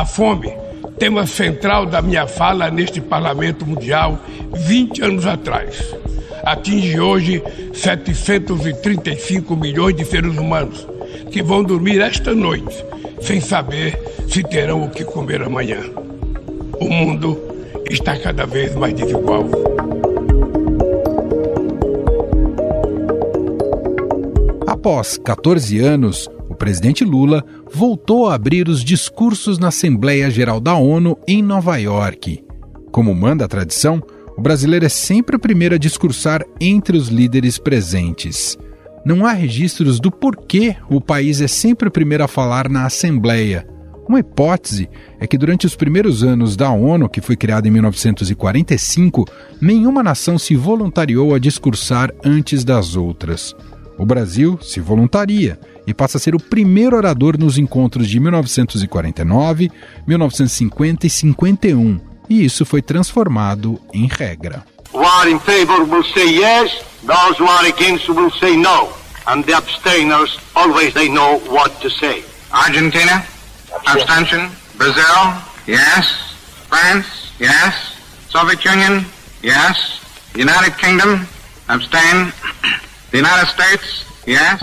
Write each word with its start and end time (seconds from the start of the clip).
A 0.00 0.06
fome, 0.06 0.50
tema 0.98 1.26
central 1.26 1.84
da 1.84 2.00
minha 2.00 2.26
fala 2.26 2.70
neste 2.70 3.02
Parlamento 3.02 3.66
Mundial 3.66 4.18
20 4.50 5.02
anos 5.02 5.26
atrás, 5.26 5.94
atinge 6.42 6.98
hoje 6.98 7.42
735 7.74 9.54
milhões 9.54 9.94
de 9.94 10.06
seres 10.06 10.38
humanos 10.38 10.88
que 11.30 11.42
vão 11.42 11.62
dormir 11.62 12.00
esta 12.00 12.34
noite 12.34 12.82
sem 13.20 13.42
saber 13.42 14.02
se 14.26 14.42
terão 14.42 14.84
o 14.84 14.88
que 14.88 15.04
comer 15.04 15.42
amanhã. 15.42 15.82
O 16.80 16.88
mundo 16.88 17.38
está 17.90 18.18
cada 18.18 18.46
vez 18.46 18.74
mais 18.74 18.94
desigual. 18.94 19.44
Após 24.66 25.18
14 25.18 25.78
anos, 25.78 26.26
presidente 26.60 27.04
Lula 27.04 27.42
voltou 27.72 28.28
a 28.28 28.34
abrir 28.34 28.68
os 28.68 28.84
discursos 28.84 29.58
na 29.58 29.68
Assembleia 29.68 30.30
Geral 30.30 30.60
da 30.60 30.74
ONU 30.74 31.16
em 31.26 31.42
Nova 31.42 31.78
York. 31.78 32.44
Como 32.92 33.14
manda 33.14 33.46
a 33.46 33.48
tradição, 33.48 34.02
o 34.36 34.42
brasileiro 34.42 34.84
é 34.84 34.88
sempre 34.90 35.36
o 35.36 35.38
primeiro 35.38 35.76
a 35.76 35.78
discursar 35.78 36.44
entre 36.60 36.98
os 36.98 37.08
líderes 37.08 37.56
presentes. 37.56 38.58
Não 39.06 39.24
há 39.24 39.32
registros 39.32 39.98
do 39.98 40.10
porquê 40.10 40.76
o 40.90 41.00
país 41.00 41.40
é 41.40 41.48
sempre 41.48 41.88
o 41.88 41.90
primeiro 41.90 42.24
a 42.24 42.28
falar 42.28 42.68
na 42.68 42.84
Assembleia. 42.84 43.66
Uma 44.06 44.20
hipótese 44.20 44.86
é 45.18 45.26
que 45.26 45.38
durante 45.38 45.64
os 45.64 45.74
primeiros 45.74 46.22
anos 46.22 46.56
da 46.56 46.70
ONU, 46.70 47.08
que 47.08 47.22
foi 47.22 47.36
criada 47.36 47.68
em 47.68 47.70
1945, 47.70 49.24
nenhuma 49.62 50.02
nação 50.02 50.38
se 50.38 50.54
voluntariou 50.56 51.34
a 51.34 51.38
discursar 51.38 52.12
antes 52.22 52.64
das 52.64 52.96
outras. 52.96 53.56
O 54.00 54.06
Brasil 54.06 54.58
se 54.62 54.80
voluntaria 54.80 55.60
e 55.86 55.92
passa 55.92 56.16
a 56.16 56.20
ser 56.20 56.34
o 56.34 56.40
primeiro 56.40 56.96
orador 56.96 57.36
nos 57.38 57.58
encontros 57.58 58.08
de 58.08 58.18
1949, 58.18 59.70
1950 60.06 61.06
e 61.06 61.10
51, 61.10 62.00
e 62.26 62.42
isso 62.42 62.64
foi 62.64 62.80
transformado 62.80 63.78
em 63.92 64.08
regra. 64.10 64.64
Who 64.94 65.04
are 65.04 65.30
in 65.30 65.38
favor 65.40 65.82
will 65.84 66.02
say 66.14 66.34
yes, 66.34 66.82
those 67.06 67.38
who 67.38 67.46
are 67.46 67.68
against 67.68 68.08
will 68.08 68.30
say 68.40 68.56
no, 68.56 68.88
and 69.26 69.42
the 69.44 69.52
abstainers 69.52 70.38
always 70.54 70.94
they 70.94 71.10
know 71.10 71.38
what 71.50 71.70
to 71.82 71.90
say. 71.90 72.24
Argentina, 72.50 73.22
abstention. 73.84 74.48
Brazil, 74.78 75.34
yes. 75.66 76.06
France, 76.70 77.06
yes. 77.38 77.74
Soviet 78.30 78.64
Union, 78.64 79.04
yes. 79.42 80.00
United 80.34 80.74
Kingdom, 80.78 81.26
abstain. 81.68 82.32
The 83.10 83.18
United 83.18 83.50
States, 83.50 84.06
yes. 84.24 84.60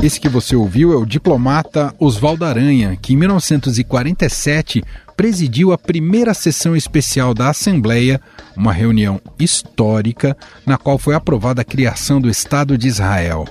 Esse 0.00 0.20
que 0.20 0.28
você 0.28 0.54
ouviu 0.54 0.92
é 0.92 0.96
o 0.96 1.04
diplomata 1.04 1.92
Oswaldo 1.98 2.44
Aranha, 2.44 2.96
que 3.02 3.14
em 3.14 3.16
1947 3.16 4.84
presidiu 5.16 5.72
a 5.72 5.78
primeira 5.78 6.32
sessão 6.32 6.76
especial 6.76 7.34
da 7.34 7.50
Assembleia, 7.50 8.20
uma 8.56 8.72
reunião 8.72 9.20
histórica 9.36 10.36
na 10.64 10.78
qual 10.78 10.96
foi 10.96 11.16
aprovada 11.16 11.62
a 11.62 11.64
criação 11.64 12.20
do 12.20 12.30
Estado 12.30 12.78
de 12.78 12.86
Israel. 12.86 13.48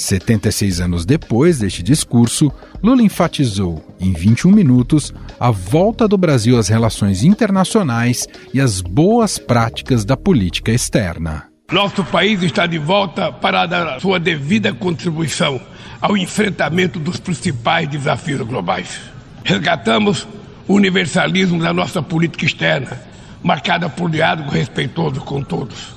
76 0.00 0.80
anos 0.80 1.04
depois 1.04 1.58
deste 1.58 1.82
discurso, 1.82 2.50
Lula 2.82 3.02
enfatizou, 3.02 3.84
em 4.00 4.12
21 4.12 4.50
minutos, 4.50 5.12
a 5.38 5.50
volta 5.50 6.08
do 6.08 6.16
Brasil 6.16 6.58
às 6.58 6.68
relações 6.68 7.22
internacionais 7.22 8.26
e 8.52 8.60
às 8.60 8.80
boas 8.80 9.38
práticas 9.38 10.04
da 10.04 10.16
política 10.16 10.72
externa. 10.72 11.44
Nosso 11.70 12.02
país 12.02 12.42
está 12.42 12.66
de 12.66 12.78
volta 12.78 13.30
para 13.30 13.64
dar 13.66 14.00
sua 14.00 14.18
devida 14.18 14.72
contribuição 14.72 15.60
ao 16.00 16.16
enfrentamento 16.16 16.98
dos 16.98 17.20
principais 17.20 17.88
desafios 17.88 18.40
globais. 18.40 19.00
Resgatamos 19.44 20.26
o 20.66 20.74
universalismo 20.74 21.62
da 21.62 21.72
nossa 21.72 22.02
política 22.02 22.44
externa, 22.44 23.00
marcada 23.42 23.88
por 23.88 24.10
diálogo 24.10 24.50
respeitoso 24.50 25.20
com 25.20 25.42
todos. 25.42 25.94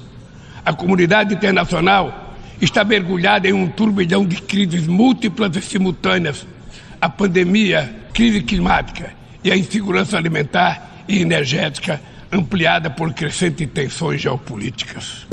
A 0.63 0.73
comunidade 0.73 1.33
internacional 1.33 2.22
está 2.63 2.83
mergulhada 2.83 3.47
em 3.47 3.53
um 3.53 3.67
turbilhão 3.67 4.25
de 4.25 4.41
crises 4.41 4.87
múltiplas 4.87 5.55
e 5.57 5.61
simultâneas. 5.61 6.47
A 7.01 7.09
pandemia, 7.09 7.93
crise 8.13 8.41
climática 8.41 9.13
e 9.43 9.51
a 9.51 9.57
insegurança 9.57 10.17
alimentar 10.17 11.03
e 11.07 11.19
energética 11.19 11.99
ampliada 12.31 12.89
por 12.89 13.13
crescentes 13.13 13.67
tensões 13.73 14.21
geopolíticas. 14.21 15.27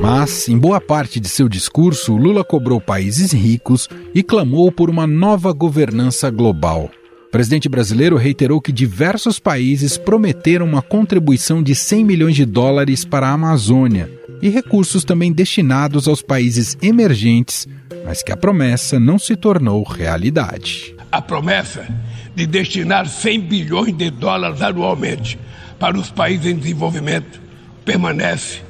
Mas, 0.00 0.48
em 0.48 0.58
boa 0.58 0.80
parte 0.80 1.20
de 1.20 1.28
seu 1.28 1.48
discurso, 1.48 2.16
Lula 2.16 2.42
cobrou 2.42 2.80
países 2.80 3.30
ricos 3.30 3.88
e 4.12 4.22
clamou 4.24 4.72
por 4.72 4.90
uma 4.90 5.06
nova 5.06 5.52
governança 5.52 6.28
global 6.28 6.90
presidente 7.32 7.66
brasileiro 7.66 8.18
reiterou 8.18 8.60
que 8.60 8.70
diversos 8.70 9.38
países 9.38 9.96
prometeram 9.96 10.66
uma 10.66 10.82
contribuição 10.82 11.62
de 11.62 11.74
100 11.74 12.04
milhões 12.04 12.36
de 12.36 12.44
dólares 12.44 13.06
para 13.06 13.26
a 13.26 13.32
Amazônia 13.32 14.10
e 14.42 14.50
recursos 14.50 15.02
também 15.02 15.32
destinados 15.32 16.06
aos 16.06 16.20
países 16.20 16.76
emergentes, 16.82 17.66
mas 18.04 18.22
que 18.22 18.32
a 18.32 18.36
promessa 18.36 19.00
não 19.00 19.18
se 19.18 19.34
tornou 19.34 19.82
realidade. 19.82 20.94
A 21.10 21.22
promessa 21.22 21.88
de 22.36 22.46
destinar 22.46 23.08
100 23.08 23.40
bilhões 23.40 23.96
de 23.96 24.10
dólares 24.10 24.60
anualmente 24.60 25.38
para 25.78 25.98
os 25.98 26.10
países 26.10 26.44
em 26.44 26.56
desenvolvimento 26.56 27.40
permanece 27.82 28.60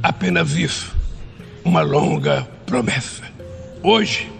apenas 0.00 0.56
isso, 0.56 0.94
uma 1.64 1.82
longa 1.82 2.46
promessa. 2.66 3.24
Hoje, 3.82 4.31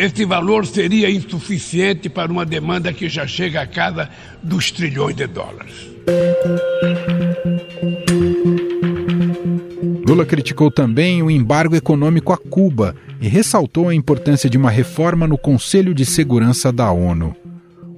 este 0.00 0.24
valor 0.24 0.66
seria 0.66 1.10
insuficiente 1.10 2.08
para 2.08 2.32
uma 2.32 2.46
demanda 2.46 2.90
que 2.90 3.06
já 3.06 3.26
chega 3.26 3.60
a 3.60 3.66
casa 3.66 4.08
dos 4.42 4.70
trilhões 4.70 5.14
de 5.14 5.26
dólares. 5.26 5.74
Lula 10.06 10.24
criticou 10.24 10.70
também 10.70 11.22
o 11.22 11.30
embargo 11.30 11.76
econômico 11.76 12.32
a 12.32 12.38
Cuba 12.38 12.96
e 13.20 13.28
ressaltou 13.28 13.90
a 13.90 13.94
importância 13.94 14.48
de 14.48 14.56
uma 14.56 14.70
reforma 14.70 15.26
no 15.26 15.36
Conselho 15.36 15.94
de 15.94 16.06
Segurança 16.06 16.72
da 16.72 16.90
ONU. 16.90 17.36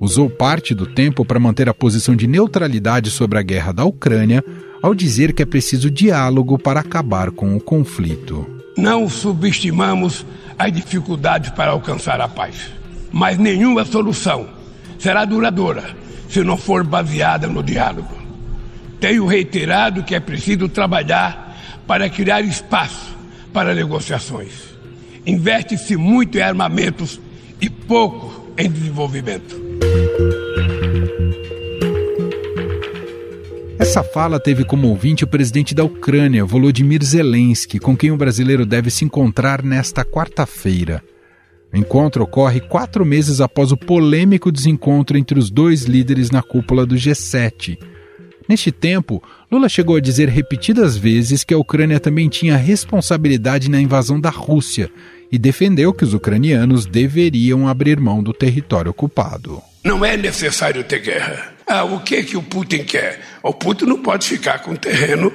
Usou 0.00 0.28
parte 0.28 0.74
do 0.74 0.86
tempo 0.86 1.24
para 1.24 1.38
manter 1.38 1.68
a 1.68 1.74
posição 1.74 2.16
de 2.16 2.26
neutralidade 2.26 3.12
sobre 3.12 3.38
a 3.38 3.42
guerra 3.42 3.70
da 3.70 3.84
Ucrânia, 3.84 4.44
ao 4.82 4.92
dizer 4.92 5.32
que 5.32 5.42
é 5.44 5.46
preciso 5.46 5.88
diálogo 5.88 6.58
para 6.58 6.80
acabar 6.80 7.30
com 7.30 7.56
o 7.56 7.60
conflito. 7.60 8.44
Não 8.76 9.08
subestimamos 9.08 10.26
as 10.64 10.72
dificuldades 10.72 11.50
para 11.50 11.70
alcançar 11.70 12.20
a 12.20 12.28
paz. 12.28 12.70
Mas 13.10 13.38
nenhuma 13.38 13.84
solução 13.84 14.48
será 14.98 15.24
duradoura 15.24 15.96
se 16.28 16.42
não 16.42 16.56
for 16.56 16.84
baseada 16.84 17.46
no 17.46 17.62
diálogo. 17.62 18.16
Tenho 19.00 19.26
reiterado 19.26 20.02
que 20.02 20.14
é 20.14 20.20
preciso 20.20 20.68
trabalhar 20.68 21.58
para 21.86 22.08
criar 22.08 22.40
espaço 22.42 23.16
para 23.52 23.74
negociações. 23.74 24.52
Investe-se 25.26 25.96
muito 25.96 26.38
em 26.38 26.42
armamentos 26.42 27.20
e 27.60 27.68
pouco 27.68 28.52
em 28.56 28.70
desenvolvimento. 28.70 29.60
Essa 33.92 34.03
fala 34.03 34.41
teve 34.41 34.64
como 34.64 34.88
ouvinte 34.88 35.22
o 35.22 35.26
presidente 35.26 35.75
da 35.75 35.84
Ucrânia, 35.84 36.47
Volodymyr 36.47 37.04
Zelensky, 37.04 37.78
com 37.78 37.94
quem 37.94 38.10
o 38.10 38.16
brasileiro 38.16 38.64
deve 38.64 38.91
se 38.91 39.04
encontrar 39.04 39.62
nesta 39.62 40.03
quarta-feira. 40.03 41.04
O 41.70 41.76
encontro 41.76 42.25
ocorre 42.25 42.58
quatro 42.58 43.04
meses 43.04 43.38
após 43.38 43.70
o 43.70 43.76
polêmico 43.76 44.50
desencontro 44.50 45.19
entre 45.19 45.38
os 45.38 45.50
dois 45.50 45.82
líderes 45.82 46.30
na 46.30 46.41
cúpula 46.41 46.86
do 46.86 46.94
G7. 46.94 47.78
Neste 48.48 48.72
tempo, 48.72 49.22
Lula 49.50 49.69
chegou 49.69 49.97
a 49.97 50.00
dizer 50.00 50.26
repetidas 50.26 50.97
vezes 50.97 51.44
que 51.44 51.53
a 51.53 51.59
Ucrânia 51.59 52.00
também 52.00 52.30
tinha 52.30 52.56
responsabilidade 52.56 53.68
na 53.68 53.78
invasão 53.78 54.18
da 54.18 54.30
Rússia 54.30 54.91
e 55.30 55.39
defendeu 55.39 55.92
que 55.92 56.03
os 56.03 56.15
ucranianos 56.15 56.86
deveriam 56.86 57.68
abrir 57.68 58.00
mão 58.00 58.22
do 58.22 58.33
território 58.33 58.91
ocupado. 58.91 59.60
Não 59.84 60.03
é 60.03 60.16
necessário 60.16 60.83
ter 60.83 61.00
guerra. 61.00 61.52
Ah, 61.66 61.84
o 61.84 62.00
que 62.00 62.22
que 62.22 62.36
o 62.36 62.42
Putin 62.42 62.84
quer? 62.84 63.20
O 63.42 63.53
Putin 63.53 63.86
não 63.86 64.03
pode 64.03 64.26
ficar 64.26 64.59
com 64.60 64.72
o 64.72 64.78
terreno, 64.78 65.32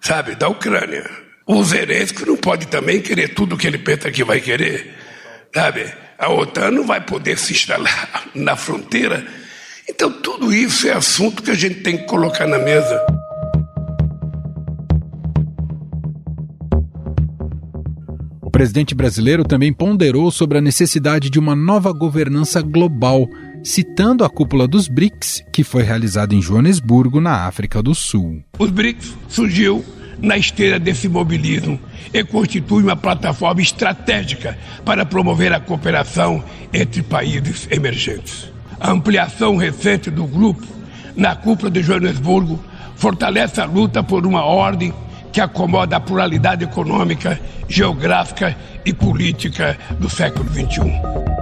sabe, 0.00 0.34
da 0.34 0.48
Ucrânia. 0.48 1.08
O 1.46 1.62
Zelensky 1.64 2.26
não 2.26 2.36
pode 2.36 2.66
também 2.66 3.00
querer 3.00 3.28
tudo 3.28 3.56
que 3.56 3.66
ele 3.66 3.78
pensa 3.78 4.10
que 4.10 4.22
vai 4.22 4.40
querer, 4.40 4.94
sabe? 5.54 5.90
A 6.18 6.30
OTAN 6.30 6.72
não 6.72 6.84
vai 6.84 7.00
poder 7.00 7.38
se 7.38 7.52
instalar 7.52 8.28
na 8.34 8.56
fronteira. 8.56 9.24
Então, 9.88 10.12
tudo 10.12 10.52
isso 10.52 10.86
é 10.86 10.92
assunto 10.92 11.42
que 11.42 11.50
a 11.50 11.54
gente 11.54 11.76
tem 11.80 11.96
que 11.96 12.04
colocar 12.04 12.46
na 12.46 12.58
mesa. 12.58 13.06
O 18.42 18.50
presidente 18.50 18.94
brasileiro 18.94 19.44
também 19.44 19.72
ponderou 19.72 20.30
sobre 20.30 20.58
a 20.58 20.60
necessidade 20.60 21.30
de 21.30 21.38
uma 21.38 21.54
nova 21.54 21.92
governança 21.92 22.60
global 22.60 23.26
citando 23.62 24.24
a 24.24 24.30
cúpula 24.30 24.66
dos 24.66 24.88
BRICS, 24.88 25.44
que 25.52 25.64
foi 25.64 25.82
realizada 25.82 26.34
em 26.34 26.42
Joanesburgo, 26.42 27.20
na 27.20 27.46
África 27.46 27.82
do 27.82 27.94
Sul. 27.94 28.42
Os 28.58 28.70
BRICS 28.70 29.16
surgiu 29.28 29.84
na 30.20 30.36
esteira 30.36 30.78
desse 30.78 31.08
mobilismo 31.08 31.78
e 32.12 32.24
constitui 32.24 32.82
uma 32.82 32.96
plataforma 32.96 33.60
estratégica 33.60 34.58
para 34.84 35.06
promover 35.06 35.52
a 35.52 35.60
cooperação 35.60 36.42
entre 36.72 37.02
países 37.02 37.68
emergentes. 37.70 38.50
A 38.80 38.90
ampliação 38.90 39.56
recente 39.56 40.10
do 40.10 40.26
grupo 40.26 40.66
na 41.16 41.34
cúpula 41.34 41.70
de 41.70 41.82
Joanesburgo 41.82 42.58
fortalece 42.96 43.60
a 43.60 43.64
luta 43.64 44.02
por 44.02 44.26
uma 44.26 44.44
ordem 44.44 44.92
que 45.32 45.40
acomoda 45.40 45.96
a 45.96 46.00
pluralidade 46.00 46.64
econômica, 46.64 47.40
geográfica 47.68 48.56
e 48.84 48.92
política 48.92 49.76
do 49.98 50.08
século 50.08 50.48
XXI. 50.48 51.37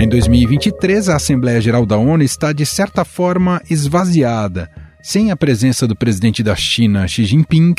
Em 0.00 0.08
2023, 0.08 1.10
a 1.10 1.16
Assembleia 1.16 1.60
Geral 1.60 1.84
da 1.84 1.98
ONU 1.98 2.22
está, 2.22 2.54
de 2.54 2.64
certa 2.64 3.04
forma, 3.04 3.60
esvaziada, 3.68 4.70
sem 5.02 5.30
a 5.30 5.36
presença 5.36 5.86
do 5.86 5.94
presidente 5.94 6.42
da 6.42 6.56
China, 6.56 7.06
Xi 7.06 7.26
Jinping, 7.26 7.74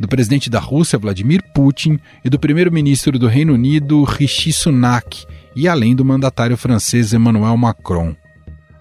do 0.00 0.08
presidente 0.08 0.48
da 0.48 0.58
Rússia, 0.58 0.98
Vladimir 0.98 1.42
Putin, 1.54 1.98
e 2.24 2.30
do 2.30 2.38
primeiro-ministro 2.38 3.18
do 3.18 3.26
Reino 3.26 3.52
Unido, 3.52 4.02
Rishi 4.04 4.50
Sunak, 4.50 5.26
e 5.54 5.68
além 5.68 5.94
do 5.94 6.06
mandatário 6.06 6.56
francês 6.56 7.12
Emmanuel 7.12 7.58
Macron. 7.58 8.16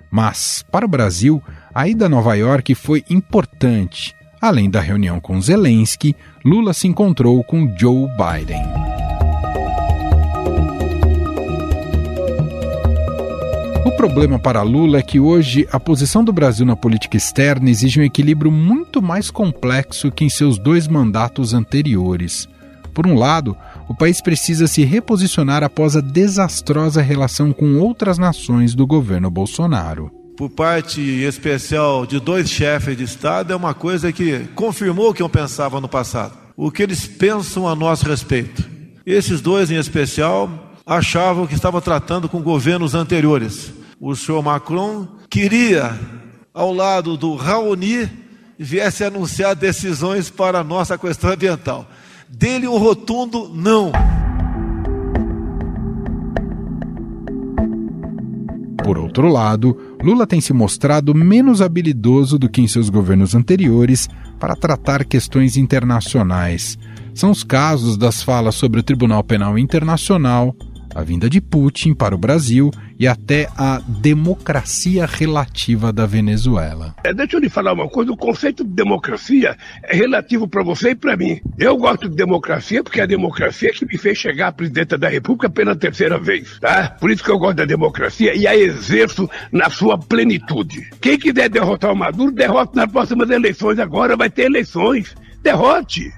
Mas, 0.10 0.63
para 0.72 0.86
o 0.86 0.90
Brasil, 0.90 1.44
a 1.75 1.90
ida 1.90 2.06
a 2.06 2.10
Nova 2.10 2.36
York 2.36 2.74
foi 2.74 3.04
importante. 3.10 4.16
Além 4.40 4.69
da 4.69 4.80
reunião 4.80 5.19
com 5.19 5.42
Zelensky, 5.42 6.16
Lula 6.45 6.74
se 6.74 6.88
encontrou 6.88 7.44
com 7.44 7.68
Joe 7.78 8.07
Biden. 8.16 8.97
Problema 13.98 14.38
para 14.38 14.62
Lula 14.62 15.00
é 15.00 15.02
que 15.02 15.20
hoje 15.20 15.68
a 15.72 15.80
posição 15.80 16.24
do 16.24 16.32
Brasil 16.32 16.64
na 16.64 16.76
política 16.76 17.18
externa 17.18 17.68
exige 17.68 18.00
um 18.00 18.04
equilíbrio 18.04 18.52
muito 18.52 19.02
mais 19.02 19.32
complexo 19.32 20.12
que 20.12 20.24
em 20.24 20.30
seus 20.30 20.60
dois 20.60 20.88
mandatos 20.88 21.52
anteriores. 21.52 22.48
Por 22.94 23.08
um 23.08 23.16
lado, 23.16 23.58
o 23.90 23.96
país 23.96 24.22
precisa 24.22 24.68
se 24.68 24.86
reposicionar 24.86 25.64
após 25.64 25.96
a 25.96 26.02
desastrosa 26.02 27.02
relação 27.02 27.52
com 27.52 27.80
outras 27.80 28.20
nações 28.20 28.76
do 28.76 28.86
governo 28.86 29.32
Bolsonaro 29.32 30.12
por 30.38 30.52
parte 30.52 31.02
especial 31.02 32.06
de 32.06 32.20
dois 32.20 32.48
chefes 32.48 32.96
de 32.96 33.04
Estado 33.04 33.52
é 33.52 33.56
uma 33.56 33.74
coisa 33.74 34.14
que 34.14 34.42
confirmou 34.54 35.10
o 35.10 35.14
que 35.14 35.24
eu 35.24 35.28
pensava 35.28 35.82
no 35.82 35.90
passado. 35.90 36.38
O 36.56 36.70
que 36.70 36.84
eles 36.84 37.08
pensam 37.08 37.68
a 37.68 37.74
nosso 37.74 38.08
respeito. 38.08 38.64
Esses 39.04 39.42
dois, 39.42 39.72
em 39.72 39.78
especial, 39.78 40.76
achavam 40.86 41.48
que 41.48 41.56
estavam 41.56 41.82
tratando 41.82 42.30
com 42.30 42.40
governos 42.40 42.94
anteriores. 42.94 43.74
O 44.00 44.16
senhor 44.16 44.44
Macron 44.44 45.08
queria, 45.28 46.00
ao 46.54 46.72
lado 46.72 47.18
do 47.18 47.34
Raoni, 47.36 48.08
viesse 48.58 49.04
anunciar 49.04 49.56
decisões 49.56 50.30
para 50.30 50.60
a 50.60 50.64
nossa 50.64 51.00
questão 51.00 51.32
ambiental. 51.32 51.88
Dele 52.30 52.68
um 52.68 52.78
rotundo 52.78 53.50
não. 53.52 53.92
Por 58.84 59.00
outro 59.00 59.30
lado, 59.30 59.76
Lula 60.04 60.28
tem 60.28 60.40
se 60.40 60.54
mostrado 60.54 61.16
menos 61.16 61.60
habilidoso 61.60 62.38
do 62.38 62.48
que 62.48 62.62
em 62.62 62.68
seus 62.68 62.90
governos 62.90 63.34
anteriores 63.34 64.08
para 64.40 64.56
tratar 64.56 65.06
questões 65.06 65.58
internacionais. 65.58 66.78
São 67.16 67.32
os 67.32 67.44
casos 67.44 67.98
das 67.98 68.22
falas 68.22 68.54
sobre 68.54 68.80
o 68.80 68.84
Tribunal 68.84 69.24
Penal 69.24 69.58
Internacional, 69.58 70.56
a 70.94 71.04
vinda 71.04 71.30
de 71.30 71.39
Putin 71.39 71.94
para 71.94 72.16
o 72.16 72.18
Brasil 72.18 72.72
e 73.00 73.07
até 73.07 73.48
a 73.57 73.81
democracia 73.88 75.06
relativa 75.06 75.94
da 75.94 76.06
Venezuela. 76.06 76.95
É, 77.04 77.13
deixa 77.13 77.38
eu 77.38 77.39
lhe 77.39 77.50
falar 77.50 77.74
uma 77.74 77.88
coisa: 77.88 78.12
o 78.12 78.18
conceito 78.18 78.63
de 78.63 78.72
democracia 78.72 79.56
é 79.84 79.95
relativo 79.95 80.48
para 80.48 80.63
você 80.63 80.92
e 80.92 80.95
para 80.95 81.16
mim. 81.16 81.39
Eu 81.57 81.78
gosto 81.78 82.10
de 82.10 82.16
democracia 82.16 82.84
porque 82.84 83.00
é 83.00 83.04
a 83.04 83.07
democracia 83.07 83.72
que 83.72 83.86
me 83.86 83.98
fez 83.98 84.18
chegar 84.18 84.48
à 84.48 84.51
presidenta 84.51 84.98
da 84.98 85.07
República 85.07 85.50
pela 85.50 85.75
terceira 85.75 86.19
vez, 86.19 86.60
tá? 86.60 86.95
Por 87.00 87.12
isso 87.12 87.24
que 87.24 87.31
eu 87.31 87.40
gosto 87.40 87.57
da 87.57 87.66
democracia 87.66 88.36
e 88.36 88.48
a 88.48 88.56
exerço 88.56 89.30
na 89.51 89.69
sua 89.69 89.98
plenitude. 89.98 90.90
Quem 91.01 91.18
quiser 91.18 91.50
derrotar 91.50 91.92
o 91.92 91.95
Maduro, 91.95 92.31
derrota 92.31 92.72
nas 92.75 92.92
próximas 92.92 93.30
eleições. 93.30 93.80
Agora 93.80 94.16
vai 94.16 94.30
ter 94.30 94.44
eleições. 94.44 95.16
Derrote! 95.42 96.12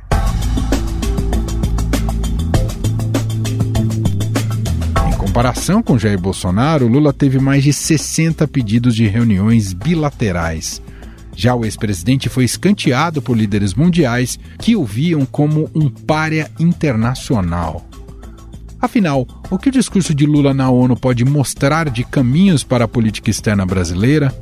Comparação 5.29 5.83
com 5.83 5.95
Jair 5.95 6.19
Bolsonaro, 6.19 6.87
Lula 6.87 7.13
teve 7.13 7.37
mais 7.37 7.63
de 7.63 7.71
60 7.71 8.47
pedidos 8.47 8.95
de 8.95 9.07
reuniões 9.07 9.73
bilaterais. 9.73 10.81
Já 11.35 11.53
o 11.53 11.63
ex-presidente 11.63 12.27
foi 12.27 12.45
escanteado 12.45 13.21
por 13.21 13.37
líderes 13.37 13.75
mundiais 13.75 14.39
que 14.57 14.75
o 14.75 14.83
viam 14.83 15.27
como 15.27 15.69
um 15.75 15.87
párea 15.87 16.49
internacional. 16.59 17.87
Afinal, 18.81 19.27
o 19.51 19.59
que 19.59 19.69
o 19.69 19.71
discurso 19.71 20.15
de 20.15 20.25
Lula 20.25 20.51
na 20.51 20.71
ONU 20.71 20.97
pode 20.97 21.23
mostrar 21.23 21.91
de 21.91 22.03
caminhos 22.03 22.63
para 22.63 22.85
a 22.85 22.87
política 22.87 23.29
externa 23.29 23.67
brasileira? 23.67 24.35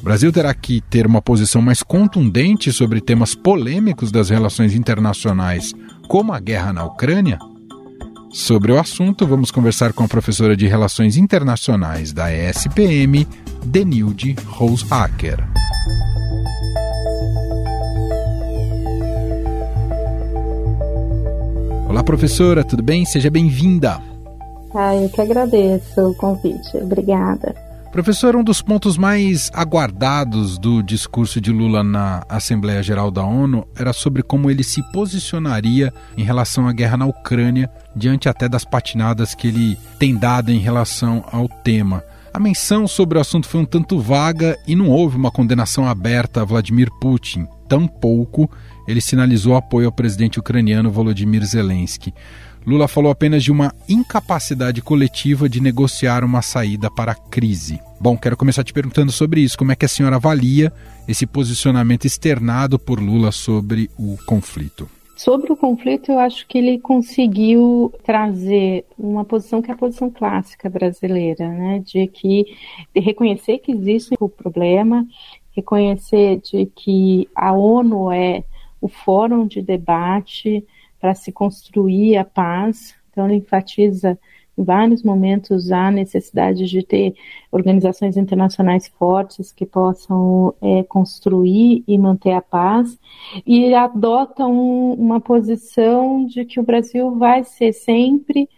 O 0.00 0.04
Brasil 0.04 0.30
terá 0.30 0.54
que 0.54 0.80
ter 0.82 1.04
uma 1.04 1.20
posição 1.20 1.60
mais 1.60 1.82
contundente 1.82 2.70
sobre 2.70 3.00
temas 3.00 3.34
polêmicos 3.34 4.12
das 4.12 4.30
relações 4.30 4.72
internacionais, 4.72 5.74
como 6.06 6.32
a 6.32 6.38
guerra 6.38 6.72
na 6.72 6.84
Ucrânia? 6.84 7.40
Sobre 8.32 8.72
o 8.72 8.80
assunto, 8.80 9.26
vamos 9.26 9.50
conversar 9.50 9.92
com 9.92 10.04
a 10.04 10.08
professora 10.08 10.56
de 10.56 10.66
Relações 10.66 11.18
Internacionais 11.18 12.14
da 12.14 12.32
ESPM, 12.32 13.28
Denilde 13.62 14.34
Rosehacker. 14.46 15.46
Olá, 21.86 22.02
professora, 22.02 22.64
tudo 22.64 22.82
bem? 22.82 23.04
Seja 23.04 23.28
bem-vinda. 23.28 24.00
Ah, 24.74 24.96
eu 24.96 25.10
que 25.10 25.20
agradeço 25.20 26.00
o 26.00 26.14
convite. 26.14 26.74
Obrigada. 26.78 27.54
Professor, 27.92 28.34
um 28.34 28.42
dos 28.42 28.62
pontos 28.62 28.96
mais 28.96 29.50
aguardados 29.52 30.56
do 30.56 30.82
discurso 30.82 31.38
de 31.42 31.52
Lula 31.52 31.84
na 31.84 32.24
Assembleia 32.26 32.82
Geral 32.82 33.10
da 33.10 33.22
ONU 33.22 33.68
era 33.76 33.92
sobre 33.92 34.22
como 34.22 34.50
ele 34.50 34.64
se 34.64 34.82
posicionaria 34.92 35.92
em 36.16 36.24
relação 36.24 36.66
à 36.66 36.72
guerra 36.72 36.96
na 36.96 37.04
Ucrânia, 37.04 37.70
diante 37.94 38.30
até 38.30 38.48
das 38.48 38.64
patinadas 38.64 39.34
que 39.34 39.48
ele 39.48 39.78
tem 39.98 40.16
dado 40.16 40.50
em 40.50 40.58
relação 40.58 41.22
ao 41.30 41.46
tema. 41.46 42.02
A 42.32 42.40
menção 42.40 42.88
sobre 42.88 43.18
o 43.18 43.20
assunto 43.20 43.46
foi 43.46 43.60
um 43.60 43.66
tanto 43.66 44.00
vaga 44.00 44.58
e 44.66 44.74
não 44.74 44.88
houve 44.88 45.18
uma 45.18 45.30
condenação 45.30 45.86
aberta 45.86 46.40
a 46.40 46.44
Vladimir 46.46 46.88
Putin. 46.98 47.46
Tampouco 47.68 48.48
ele 48.86 49.00
sinalizou 49.00 49.54
apoio 49.54 49.86
ao 49.86 49.92
presidente 49.92 50.40
ucraniano 50.40 50.90
Volodymyr 50.90 51.44
Zelensky. 51.44 52.12
Lula 52.64 52.86
falou 52.86 53.10
apenas 53.10 53.42
de 53.42 53.50
uma 53.50 53.74
incapacidade 53.88 54.80
coletiva 54.80 55.48
de 55.48 55.60
negociar 55.60 56.22
uma 56.22 56.42
saída 56.42 56.88
para 56.90 57.12
a 57.12 57.14
crise. 57.14 57.80
Bom, 58.00 58.16
quero 58.16 58.36
começar 58.36 58.62
te 58.62 58.72
perguntando 58.72 59.10
sobre 59.10 59.40
isso. 59.40 59.58
Como 59.58 59.72
é 59.72 59.76
que 59.76 59.84
a 59.84 59.88
senhora 59.88 60.16
avalia 60.16 60.72
esse 61.08 61.26
posicionamento 61.26 62.04
externado 62.04 62.78
por 62.78 63.00
Lula 63.00 63.32
sobre 63.32 63.90
o 63.98 64.16
conflito? 64.26 64.88
Sobre 65.16 65.52
o 65.52 65.56
conflito, 65.56 66.10
eu 66.10 66.18
acho 66.18 66.46
que 66.46 66.58
ele 66.58 66.78
conseguiu 66.78 67.92
trazer 68.02 68.84
uma 68.98 69.24
posição 69.24 69.60
que 69.60 69.70
é 69.70 69.74
a 69.74 69.76
posição 69.76 70.10
clássica 70.10 70.70
brasileira, 70.70 71.48
né? 71.48 71.82
De 71.84 72.06
que 72.06 72.46
de 72.94 73.00
reconhecer 73.00 73.58
que 73.58 73.72
existe 73.72 74.14
o 74.18 74.28
problema, 74.28 75.06
reconhecer 75.54 76.40
de 76.40 76.66
que 76.66 77.28
a 77.34 77.52
ONU 77.52 78.10
é 78.10 78.42
o 78.80 78.88
fórum 78.88 79.46
de 79.46 79.62
debate, 79.62 80.64
para 81.02 81.16
se 81.16 81.32
construir 81.32 82.16
a 82.16 82.24
paz. 82.24 82.94
Então, 83.10 83.26
ele 83.26 83.38
enfatiza 83.38 84.16
em 84.56 84.62
vários 84.62 85.02
momentos 85.02 85.72
a 85.72 85.90
necessidade 85.90 86.66
de 86.66 86.82
ter 86.84 87.14
organizações 87.50 88.16
internacionais 88.16 88.86
fortes 88.86 89.50
que 89.50 89.66
possam 89.66 90.54
é, 90.62 90.84
construir 90.84 91.82
e 91.88 91.98
manter 91.98 92.32
a 92.32 92.40
paz, 92.40 92.96
e 93.44 93.74
adota 93.74 94.46
um, 94.46 94.92
uma 94.92 95.20
posição 95.20 96.24
de 96.24 96.44
que 96.44 96.60
o 96.60 96.62
Brasil 96.62 97.16
vai 97.16 97.42
ser 97.42 97.72
sempre 97.72 98.48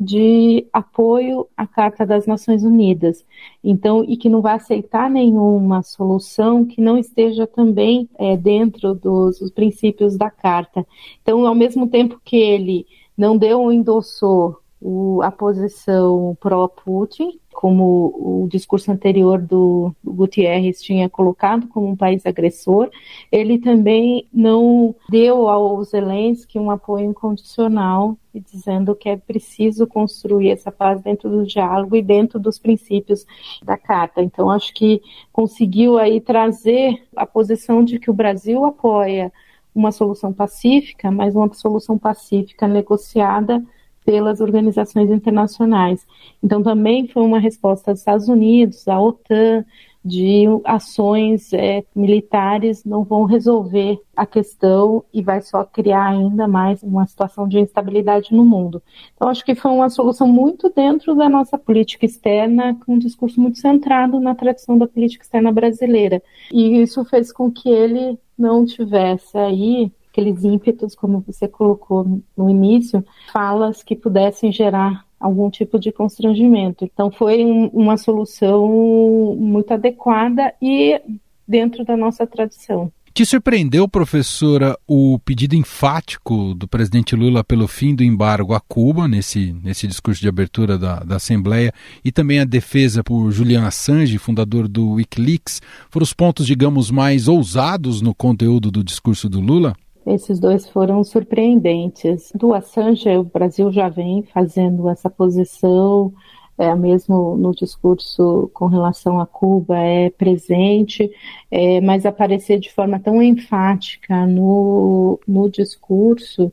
de 0.00 0.66
apoio 0.72 1.46
à 1.54 1.66
Carta 1.66 2.06
das 2.06 2.26
Nações 2.26 2.64
Unidas. 2.64 3.22
Então, 3.62 4.02
e 4.02 4.16
que 4.16 4.30
não 4.30 4.40
vai 4.40 4.54
aceitar 4.54 5.10
nenhuma 5.10 5.82
solução 5.82 6.64
que 6.64 6.80
não 6.80 6.96
esteja 6.96 7.46
também 7.46 8.08
é, 8.18 8.34
dentro 8.34 8.94
dos, 8.94 9.40
dos, 9.40 9.50
princípios 9.50 10.16
da 10.16 10.30
Carta. 10.30 10.86
Então, 11.22 11.46
ao 11.46 11.54
mesmo 11.54 11.86
tempo 11.86 12.18
que 12.24 12.36
ele 12.36 12.86
não 13.14 13.36
deu 13.36 13.60
um 13.60 13.70
endossou 13.70 14.59
o, 14.80 15.20
a 15.22 15.30
posição 15.30 16.36
pró-Putin, 16.40 17.38
como 17.52 18.44
o 18.44 18.48
discurso 18.48 18.90
anterior 18.90 19.38
do, 19.38 19.94
Gutierrez 20.02 20.80
tinha 20.80 21.10
colocado 21.10 21.68
como 21.68 21.88
um 21.88 21.96
país 21.96 22.24
agressor, 22.24 22.88
ele 23.30 23.58
também 23.58 24.26
não 24.32 24.94
deu 25.10 25.48
ao 25.48 25.82
Zelensky 25.84 26.58
um 26.58 26.70
apoio 26.70 27.10
incondicional, 27.10 28.16
dizendo 28.32 28.94
que 28.94 29.10
é 29.10 29.16
preciso 29.16 29.86
construir 29.86 30.50
essa 30.50 30.72
paz 30.72 31.02
dentro 31.02 31.28
do 31.28 31.44
diálogo 31.44 31.94
e 31.94 32.02
dentro 32.02 32.38
dos 32.38 32.58
princípios 32.58 33.26
da 33.62 33.76
carta. 33.76 34.22
Então, 34.22 34.48
acho 34.48 34.72
que 34.72 35.02
conseguiu 35.30 35.98
aí 35.98 36.20
trazer 36.20 37.02
a 37.14 37.26
posição 37.26 37.84
de 37.84 37.98
que 37.98 38.10
o 38.10 38.14
Brasil 38.14 38.64
apoia 38.64 39.30
uma 39.74 39.92
solução 39.92 40.32
pacífica, 40.32 41.10
mas 41.10 41.36
uma 41.36 41.52
solução 41.52 41.98
pacífica 41.98 42.66
negociada 42.66 43.62
pelas 44.10 44.40
organizações 44.40 45.08
internacionais. 45.08 46.04
Então, 46.42 46.64
também 46.64 47.06
foi 47.06 47.22
uma 47.22 47.38
resposta 47.38 47.92
dos 47.92 48.00
Estados 48.00 48.28
Unidos, 48.28 48.84
da 48.84 49.00
OTAN, 49.00 49.64
de 50.04 50.46
ações 50.64 51.52
é, 51.52 51.84
militares 51.94 52.84
não 52.84 53.04
vão 53.04 53.24
resolver 53.24 54.00
a 54.16 54.26
questão 54.26 55.04
e 55.12 55.22
vai 55.22 55.42
só 55.42 55.62
criar 55.62 56.08
ainda 56.08 56.48
mais 56.48 56.82
uma 56.82 57.06
situação 57.06 57.46
de 57.46 57.60
instabilidade 57.60 58.34
no 58.34 58.44
mundo. 58.44 58.82
Então, 59.14 59.28
acho 59.28 59.44
que 59.44 59.54
foi 59.54 59.70
uma 59.70 59.90
solução 59.90 60.26
muito 60.26 60.72
dentro 60.74 61.14
da 61.14 61.28
nossa 61.28 61.56
política 61.56 62.04
externa, 62.04 62.76
com 62.84 62.94
um 62.94 62.98
discurso 62.98 63.40
muito 63.40 63.58
centrado 63.58 64.18
na 64.18 64.34
tradição 64.34 64.76
da 64.76 64.88
política 64.88 65.22
externa 65.22 65.52
brasileira. 65.52 66.20
E 66.50 66.80
isso 66.82 67.04
fez 67.04 67.30
com 67.30 67.48
que 67.48 67.68
ele 67.68 68.18
não 68.36 68.64
tivesse 68.64 69.38
aí 69.38 69.92
aqueles 70.10 70.44
ímpetos, 70.44 70.94
como 70.94 71.20
você 71.20 71.46
colocou 71.46 72.20
no 72.36 72.50
início, 72.50 73.04
falas 73.32 73.82
que 73.82 73.94
pudessem 73.94 74.52
gerar 74.52 75.04
algum 75.18 75.50
tipo 75.50 75.78
de 75.78 75.92
constrangimento. 75.92 76.84
Então, 76.84 77.10
foi 77.10 77.44
um, 77.44 77.66
uma 77.68 77.96
solução 77.96 79.36
muito 79.38 79.72
adequada 79.72 80.54
e 80.60 81.00
dentro 81.46 81.84
da 81.84 81.96
nossa 81.96 82.26
tradição. 82.26 82.90
Te 83.12 83.26
surpreendeu, 83.26 83.88
professora, 83.88 84.78
o 84.86 85.18
pedido 85.24 85.56
enfático 85.56 86.54
do 86.54 86.68
presidente 86.68 87.16
Lula 87.16 87.42
pelo 87.42 87.66
fim 87.66 87.92
do 87.92 88.04
embargo 88.04 88.54
a 88.54 88.60
Cuba, 88.60 89.08
nesse, 89.08 89.52
nesse 89.64 89.88
discurso 89.88 90.20
de 90.20 90.28
abertura 90.28 90.78
da, 90.78 91.00
da 91.00 91.16
Assembleia, 91.16 91.72
e 92.04 92.12
também 92.12 92.38
a 92.38 92.44
defesa 92.44 93.02
por 93.02 93.30
Julian 93.32 93.66
Assange, 93.66 94.16
fundador 94.16 94.68
do 94.68 94.92
Wikileaks? 94.92 95.60
Foram 95.90 96.04
os 96.04 96.14
pontos, 96.14 96.46
digamos, 96.46 96.90
mais 96.90 97.26
ousados 97.26 98.00
no 98.00 98.14
conteúdo 98.14 98.70
do 98.70 98.82
discurso 98.82 99.28
do 99.28 99.40
Lula? 99.40 99.74
Esses 100.14 100.40
dois 100.40 100.68
foram 100.68 101.04
surpreendentes. 101.04 102.32
Do 102.34 102.52
Assange, 102.52 103.08
o 103.16 103.24
Brasil 103.24 103.70
já 103.70 103.88
vem 103.88 104.24
fazendo 104.24 104.88
essa 104.88 105.08
posição, 105.08 106.12
é, 106.58 106.74
mesmo 106.74 107.36
no 107.36 107.54
discurso 107.54 108.50
com 108.52 108.66
relação 108.66 109.20
a 109.20 109.26
Cuba, 109.26 109.78
é 109.78 110.10
presente, 110.10 111.10
é, 111.50 111.80
mas 111.80 112.04
aparecer 112.04 112.58
de 112.58 112.72
forma 112.72 112.98
tão 112.98 113.22
enfática 113.22 114.26
no, 114.26 115.20
no 115.26 115.48
discurso 115.48 116.52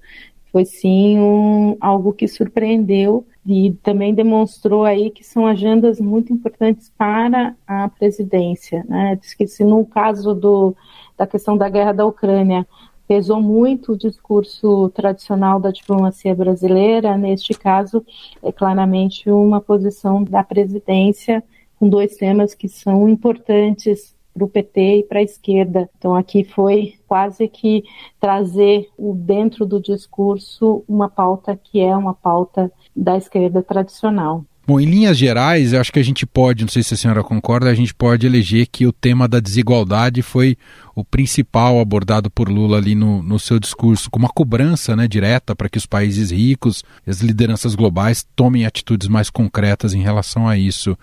foi 0.52 0.64
sim 0.64 1.20
um, 1.20 1.76
algo 1.82 2.14
que 2.14 2.28
surpreendeu 2.28 3.26
e 3.46 3.74
também 3.84 4.14
demonstrou 4.14 4.86
aí 4.86 5.10
que 5.10 5.24
são 5.24 5.46
agendas 5.46 6.00
muito 6.00 6.32
importantes 6.32 6.92
para 6.98 7.56
a 7.66 7.90
presidência. 7.90 8.86
Né? 8.88 9.18
Diz 9.20 9.34
que 9.34 9.48
se 9.48 9.64
no 9.64 9.86
caso 9.86 10.34
do, 10.34 10.76
da 11.18 11.26
questão 11.28 11.58
da 11.58 11.70
guerra 11.70 11.92
da 11.92 12.06
Ucrânia 12.06 12.68
pesou 13.08 13.42
muito 13.42 13.94
o 13.94 13.98
discurso 13.98 14.90
tradicional 14.90 15.60
da 15.60 15.72
diplomacia 15.72 16.36
brasileira, 16.36 17.18
neste 17.18 17.54
caso, 17.54 18.06
é 18.44 18.52
claramente 18.52 19.30
uma 19.32 19.62
posição 19.62 20.24
da 20.24 20.44
presidência 20.44 21.44
com 21.80 21.88
dois 21.88 22.16
temas 22.18 22.54
que 22.54 22.68
são 22.68 23.08
importantes 23.08 24.16
para 24.34 24.46
o 24.46 24.50
PT 24.50 25.00
e 25.00 25.04
para 25.04 25.20
a 25.20 25.24
esquerda. 25.24 25.90
Então 25.98 26.16
aqui 26.16 26.44
foi 26.44 26.94
quase 27.08 27.48
que 27.48 27.84
trazer 28.20 28.88
o 28.98 29.14
dentro 29.14 29.66
do 29.66 29.82
discurso 29.82 30.84
uma 30.88 31.10
pauta 31.10 31.56
que 31.56 31.80
é 31.80 31.96
uma 31.96 32.14
pauta 32.14 32.72
da 32.96 33.18
esquerda 33.18 33.64
tradicional. 33.64 34.44
Bom, 34.68 34.82
em 34.82 34.86
linhas 34.86 35.18
gerais, 35.18 35.72
eu 35.72 35.80
acho 35.80 35.94
que 35.94 36.00
a 36.00 36.04
gente 36.04 36.26
pode, 36.26 36.66
não 36.66 36.70
sei 36.70 36.84
se 36.84 36.94
a 36.94 36.98
senhora 36.98 37.24
concorda, 37.24 37.70
a 37.70 37.74
gente 37.74 37.96
pode 37.96 38.28
eleger 38.28 38.68
que 38.70 38.86
o 38.86 38.92
tema 38.92 39.26
da 39.26 39.40
desigualdade 39.40 40.22
foi 40.22 40.58
o 40.94 41.06
principal 41.06 41.80
abordado 41.80 42.30
por 42.30 42.50
Lula 42.50 42.76
ali 42.76 42.94
no, 42.94 43.24
no 43.24 43.40
seu 43.40 43.60
discurso, 43.62 44.12
com 44.12 44.20
uma 44.20 44.28
cobrança 44.28 44.94
né, 44.94 45.08
direta 45.08 45.56
para 45.56 45.70
que 45.70 45.78
os 45.78 45.86
países 45.86 46.32
ricos, 46.32 46.84
as 47.08 47.22
lideranças 47.22 47.76
globais, 47.76 48.28
tomem 48.36 48.66
atitudes 48.66 49.08
mais 49.08 49.30
concretas 49.30 49.94
em 49.94 50.02
relação 50.02 50.50
a 50.50 50.58
isso. 50.58 50.98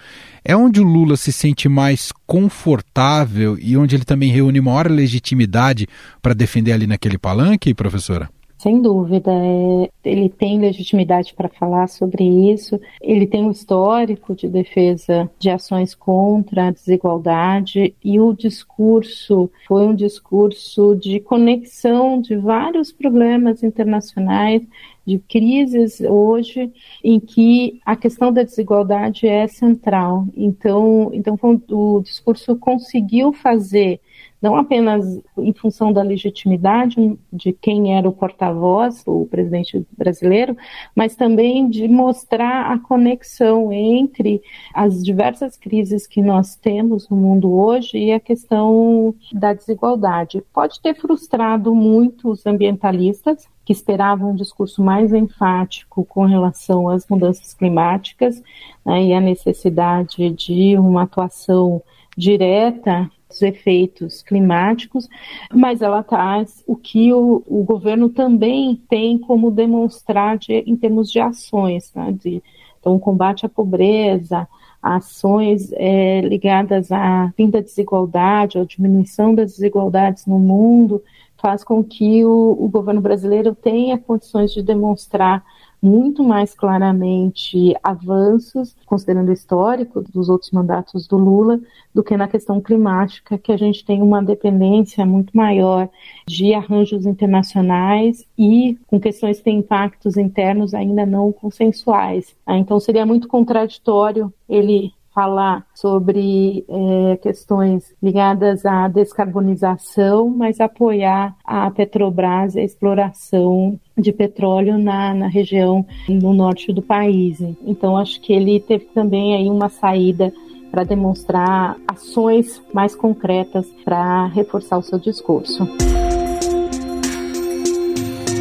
É 0.44 0.54
onde 0.54 0.78
o 0.78 0.84
Lula 0.84 1.16
se 1.16 1.32
sente 1.32 1.66
mais 1.66 2.12
confortável 2.26 3.56
e 3.58 3.78
onde 3.78 3.96
ele 3.96 4.04
também 4.04 4.30
reúne 4.30 4.60
maior 4.60 4.90
legitimidade 4.90 5.88
para 6.20 6.34
defender 6.34 6.72
ali 6.72 6.86
naquele 6.86 7.16
palanque, 7.16 7.72
professora? 7.72 8.28
Sem 8.64 8.80
dúvida, 8.80 9.30
é, 9.30 9.90
ele 10.02 10.30
tem 10.30 10.58
legitimidade 10.58 11.34
para 11.34 11.50
falar 11.50 11.86
sobre 11.86 12.24
isso, 12.50 12.80
ele 12.98 13.26
tem 13.26 13.44
um 13.44 13.50
histórico 13.50 14.34
de 14.34 14.48
defesa 14.48 15.30
de 15.38 15.50
ações 15.50 15.94
contra 15.94 16.68
a 16.68 16.70
desigualdade 16.70 17.94
e 18.02 18.18
o 18.18 18.32
discurso 18.32 19.50
foi 19.68 19.86
um 19.86 19.94
discurso 19.94 20.96
de 20.96 21.20
conexão 21.20 22.18
de 22.18 22.36
vários 22.36 22.90
problemas 22.90 23.62
internacionais, 23.62 24.62
de 25.06 25.18
crises 25.18 26.00
hoje 26.00 26.72
em 27.04 27.20
que 27.20 27.82
a 27.84 27.94
questão 27.94 28.32
da 28.32 28.44
desigualdade 28.44 29.26
é 29.26 29.46
central. 29.46 30.26
Então, 30.34 31.10
então 31.12 31.38
o 31.68 32.00
discurso 32.00 32.56
conseguiu 32.56 33.30
fazer 33.30 34.00
não 34.44 34.56
apenas 34.56 35.22
em 35.38 35.54
função 35.54 35.90
da 35.90 36.02
legitimidade 36.02 37.18
de 37.32 37.50
quem 37.50 37.96
era 37.96 38.06
o 38.06 38.12
porta-voz, 38.12 39.02
o 39.06 39.24
presidente 39.24 39.86
brasileiro, 39.96 40.54
mas 40.94 41.16
também 41.16 41.66
de 41.66 41.88
mostrar 41.88 42.70
a 42.70 42.78
conexão 42.78 43.72
entre 43.72 44.42
as 44.74 45.02
diversas 45.02 45.56
crises 45.56 46.06
que 46.06 46.20
nós 46.20 46.56
temos 46.56 47.08
no 47.08 47.16
mundo 47.16 47.54
hoje 47.54 47.96
e 47.96 48.12
a 48.12 48.20
questão 48.20 49.14
da 49.32 49.54
desigualdade. 49.54 50.44
Pode 50.52 50.78
ter 50.82 50.94
frustrado 50.94 51.74
muito 51.74 52.30
os 52.30 52.44
ambientalistas, 52.44 53.48
que 53.64 53.72
esperavam 53.72 54.32
um 54.32 54.36
discurso 54.36 54.84
mais 54.84 55.14
enfático 55.14 56.04
com 56.04 56.26
relação 56.26 56.86
às 56.90 57.08
mudanças 57.08 57.54
climáticas 57.54 58.42
né, 58.84 59.04
e 59.04 59.14
a 59.14 59.22
necessidade 59.22 60.28
de 60.32 60.76
uma 60.76 61.04
atuação 61.04 61.82
direta 62.14 63.10
dos 63.28 63.42
efeitos 63.42 64.22
climáticos, 64.22 65.08
mas 65.52 65.82
ela 65.82 66.02
traz 66.02 66.62
o 66.66 66.76
que 66.76 67.12
o, 67.12 67.42
o 67.46 67.64
governo 67.64 68.08
também 68.08 68.80
tem 68.88 69.18
como 69.18 69.50
demonstrar 69.50 70.38
de, 70.38 70.52
em 70.52 70.76
termos 70.76 71.10
de 71.10 71.20
ações, 71.20 71.92
né, 71.94 72.12
de, 72.12 72.42
então, 72.84 72.98
combate 72.98 73.46
à 73.46 73.48
pobreza, 73.48 74.46
ações 74.82 75.72
é, 75.72 76.20
ligadas 76.20 76.92
à 76.92 77.32
fim 77.34 77.48
da 77.48 77.60
desigualdade, 77.60 78.58
ou 78.58 78.66
diminuição 78.66 79.34
das 79.34 79.52
desigualdades 79.52 80.26
no 80.26 80.38
mundo, 80.38 81.02
faz 81.38 81.64
com 81.64 81.82
que 81.82 82.22
o, 82.26 82.56
o 82.58 82.68
governo 82.68 83.00
brasileiro 83.00 83.54
tenha 83.54 83.96
condições 83.96 84.52
de 84.52 84.62
demonstrar 84.62 85.42
muito 85.84 86.24
mais 86.24 86.54
claramente 86.54 87.74
avanços, 87.82 88.74
considerando 88.86 89.28
o 89.28 89.32
histórico 89.32 90.00
dos 90.00 90.30
outros 90.30 90.50
mandatos 90.50 91.06
do 91.06 91.18
Lula, 91.18 91.60
do 91.94 92.02
que 92.02 92.16
na 92.16 92.26
questão 92.26 92.58
climática, 92.58 93.36
que 93.36 93.52
a 93.52 93.56
gente 93.58 93.84
tem 93.84 94.00
uma 94.00 94.22
dependência 94.22 95.04
muito 95.04 95.36
maior 95.36 95.90
de 96.26 96.54
arranjos 96.54 97.04
internacionais 97.04 98.26
e 98.38 98.78
com 98.86 98.98
questões 98.98 99.38
que 99.38 99.44
têm 99.44 99.58
impactos 99.58 100.16
internos 100.16 100.72
ainda 100.72 101.04
não 101.04 101.30
consensuais. 101.30 102.34
Ah, 102.46 102.56
então 102.56 102.80
seria 102.80 103.04
muito 103.04 103.28
contraditório 103.28 104.32
ele 104.48 104.90
falar 105.14 105.64
sobre 105.72 106.64
é, 106.68 107.16
questões 107.18 107.94
ligadas 108.02 108.66
à 108.66 108.88
descarbonização, 108.88 110.28
mas 110.28 110.60
apoiar 110.60 111.36
a 111.44 111.70
Petrobras 111.70 112.56
e 112.56 112.60
a 112.60 112.64
exploração 112.64 113.78
de 113.96 114.12
petróleo 114.12 114.76
na, 114.76 115.14
na 115.14 115.28
região 115.28 115.86
no 116.08 116.34
norte 116.34 116.72
do 116.72 116.82
país. 116.82 117.40
Então, 117.64 117.96
acho 117.96 118.20
que 118.20 118.32
ele 118.32 118.58
teve 118.58 118.86
também 118.86 119.36
aí 119.36 119.48
uma 119.48 119.68
saída 119.68 120.32
para 120.70 120.82
demonstrar 120.82 121.76
ações 121.86 122.60
mais 122.72 122.96
concretas 122.96 123.66
para 123.84 124.26
reforçar 124.26 124.78
o 124.78 124.82
seu 124.82 124.98
discurso 124.98 125.68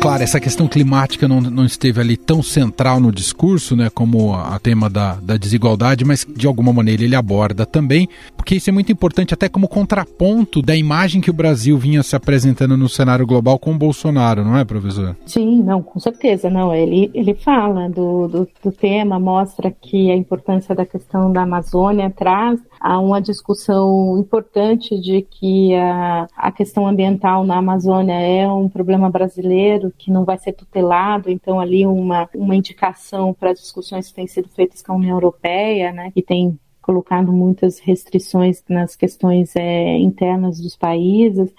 claro, 0.03 0.21
essa 0.21 0.37
questão 0.37 0.67
climática 0.67 1.29
não, 1.29 1.39
não 1.39 1.63
esteve 1.63 2.01
ali 2.01 2.17
tão 2.17 2.43
central 2.43 2.99
no 2.99 3.09
discurso, 3.09 3.73
né, 3.73 3.89
como 3.89 4.33
a, 4.33 4.59
tema 4.59 4.89
da, 4.89 5.13
da 5.15 5.37
desigualdade, 5.37 6.03
mas 6.03 6.27
de 6.27 6.45
alguma 6.45 6.73
maneira 6.73 7.05
ele 7.05 7.15
aborda 7.15 7.65
também, 7.65 8.09
porque 8.35 8.55
isso 8.55 8.69
é 8.69 8.73
muito 8.73 8.91
importante 8.91 9.33
até 9.33 9.47
como 9.47 9.65
contraponto 9.65 10.61
da 10.61 10.75
imagem 10.75 11.21
que 11.21 11.29
o 11.29 11.33
Brasil 11.33 11.77
vinha 11.77 12.03
se 12.03 12.17
apresentando 12.17 12.75
no 12.75 12.89
cenário 12.89 13.25
global 13.25 13.57
com 13.57 13.71
o 13.71 13.77
Bolsonaro, 13.77 14.43
não 14.43 14.57
é, 14.57 14.65
professor? 14.65 15.15
Sim, 15.25 15.63
não, 15.63 15.81
com 15.81 15.97
certeza, 16.01 16.49
não. 16.49 16.75
Ele, 16.75 17.09
ele 17.13 17.33
fala 17.33 17.89
do, 17.89 18.27
do, 18.27 18.47
do 18.61 18.71
tema, 18.73 19.17
mostra 19.17 19.71
que 19.71 20.11
a 20.11 20.15
importância 20.17 20.75
da 20.75 20.85
questão 20.85 21.31
da 21.31 21.43
Amazônia 21.43 22.09
traz 22.09 22.59
a 22.77 22.99
uma 22.99 23.21
discussão 23.21 24.17
importante 24.19 24.99
de 24.99 25.21
que 25.21 25.73
a, 25.75 26.27
a 26.35 26.51
questão 26.51 26.85
ambiental 26.85 27.45
na 27.45 27.55
Amazônia 27.55 28.19
é 28.19 28.45
um 28.45 28.67
problema 28.67 29.09
brasileiro 29.09 29.92
que 29.97 30.11
não 30.11 30.25
vai 30.25 30.37
ser 30.37 30.53
tutelado, 30.53 31.29
então 31.29 31.59
ali 31.59 31.85
uma, 31.85 32.29
uma 32.33 32.55
indicação 32.55 33.33
para 33.33 33.51
as 33.51 33.59
discussões 33.59 34.07
que 34.07 34.13
têm 34.13 34.27
sido 34.27 34.49
feitas 34.49 34.81
com 34.81 34.93
a 34.93 34.95
União 34.95 35.15
Europeia, 35.15 35.91
né, 35.91 36.11
que 36.11 36.21
tem 36.21 36.59
colocado 36.83 37.31
muitas 37.31 37.79
restrições 37.79 38.63
nas 38.69 38.95
questões 38.95 39.55
é, 39.55 39.97
internas 39.97 40.59
dos 40.59 40.75
países. 40.75 41.51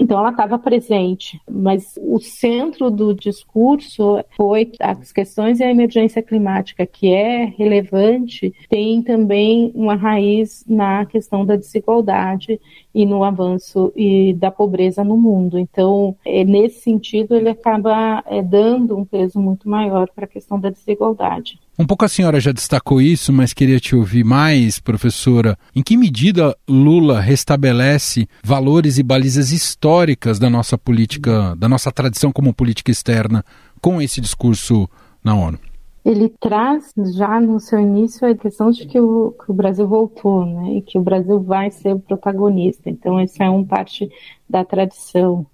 Então, 0.00 0.18
ela 0.18 0.30
estava 0.30 0.58
presente, 0.58 1.40
mas 1.48 1.98
o 2.02 2.18
centro 2.18 2.90
do 2.90 3.14
discurso 3.14 4.24
foi 4.36 4.72
as 4.80 5.12
questões 5.12 5.60
e 5.60 5.64
a 5.64 5.70
emergência 5.70 6.22
climática, 6.22 6.84
que 6.86 7.12
é 7.12 7.44
relevante, 7.44 8.52
tem 8.68 9.02
também 9.02 9.70
uma 9.74 9.94
raiz 9.94 10.64
na 10.66 11.04
questão 11.04 11.44
da 11.44 11.56
desigualdade 11.56 12.58
e 12.94 13.06
no 13.06 13.22
avanço 13.22 13.92
e 13.94 14.32
da 14.34 14.50
pobreza 14.50 15.04
no 15.04 15.16
mundo. 15.16 15.58
Então, 15.58 16.16
é, 16.24 16.42
nesse 16.44 16.80
sentido, 16.80 17.36
ele 17.36 17.50
acaba 17.50 18.22
é, 18.26 18.42
dando 18.42 18.96
um 18.96 19.04
peso 19.04 19.38
muito 19.38 19.68
maior 19.68 20.08
para 20.14 20.24
a 20.24 20.28
questão 20.28 20.58
da 20.58 20.70
desigualdade. 20.70 21.60
Um 21.80 21.86
pouco 21.86 22.04
a 22.04 22.08
senhora 22.08 22.38
já 22.38 22.52
destacou 22.52 23.00
isso, 23.00 23.32
mas 23.32 23.54
queria 23.54 23.80
te 23.80 23.96
ouvir 23.96 24.22
mais, 24.22 24.78
professora. 24.78 25.56
Em 25.74 25.82
que 25.82 25.96
medida 25.96 26.54
Lula 26.68 27.18
restabelece 27.18 28.28
valores 28.44 28.98
e 28.98 29.02
balizas 29.02 29.50
históricas 29.50 30.38
da 30.38 30.50
nossa 30.50 30.76
política, 30.76 31.56
da 31.56 31.70
nossa 31.70 31.90
tradição 31.90 32.30
como 32.30 32.52
política 32.52 32.90
externa, 32.90 33.42
com 33.80 33.98
esse 33.98 34.20
discurso 34.20 34.86
na 35.24 35.34
ONU? 35.34 35.58
Ele 36.04 36.28
traz 36.38 36.92
já 37.16 37.40
no 37.40 37.58
seu 37.58 37.80
início 37.80 38.28
a 38.28 38.34
questão 38.34 38.70
de 38.70 38.86
que 38.86 39.00
o, 39.00 39.34
que 39.42 39.50
o 39.50 39.54
Brasil 39.54 39.88
voltou, 39.88 40.44
né, 40.44 40.74
e 40.74 40.82
que 40.82 40.98
o 40.98 41.02
Brasil 41.02 41.40
vai 41.40 41.70
ser 41.70 41.94
o 41.94 41.98
protagonista. 41.98 42.90
Então, 42.90 43.18
essa 43.18 43.44
é 43.44 43.48
uma 43.48 43.64
parte 43.64 44.06
da 44.46 44.62
tradição 44.66 45.46